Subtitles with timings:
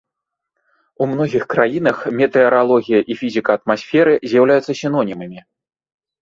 [1.05, 5.39] У многіх краінах метэаралогія і фізіка атмасферы з'яўляюцца сінонімамі.